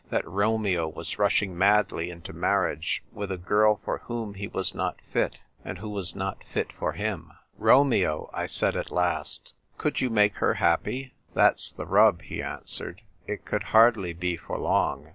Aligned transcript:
That 0.09 0.27
Romeo 0.27 0.87
was 0.87 1.19
rushing 1.19 1.55
madly 1.55 2.09
into 2.09 2.33
marriage 2.33 3.03
with 3.11 3.31
a 3.31 3.37
girl 3.37 3.79
for 3.85 3.99
whom 3.99 4.33
he 4.33 4.47
was 4.47 4.73
not 4.73 4.99
fit, 5.13 5.41
and 5.63 5.77
who 5.77 5.89
was 5.89 6.15
not 6.15 6.43
fit 6.43 6.73
for 6.73 6.93
him." 6.93 7.31
Romeo," 7.59 8.27
I 8.33 8.47
said 8.47 8.75
at 8.75 8.89
last," 8.89 9.53
could 9.77 10.01
you 10.01 10.09
make 10.09 10.37
her 10.37 10.55
happy?"" 10.55 11.13
That's 11.35 11.71
^.he 11.73 11.83
rub," 11.87 12.23
he 12.23 12.41
answered." 12.41 13.03
It 13.27 13.45
could 13.45 13.61
hardly 13.77 14.13
be 14.13 14.37
for 14.37 14.57
long. 14.57 15.09